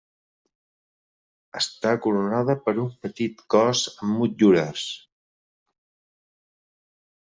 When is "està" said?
1.59-1.91